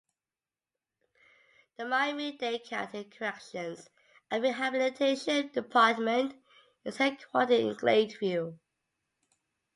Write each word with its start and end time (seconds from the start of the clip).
The 1.77 1.85
Miami-Dade 1.85 2.63
County 2.63 3.03
Corrections 3.03 3.87
and 4.31 4.41
Rehabilitation 4.41 5.49
Department 5.51 6.41
is 6.83 6.97
headquartered 6.97 7.59
in 7.59 7.75
Gladeview. 7.75 8.57